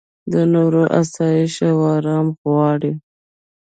د 0.31 0.33
نورو 0.53 0.83
اسایش 1.01 1.53
او 1.69 1.77
ارام 1.95 2.27
غواړې. 2.41 2.91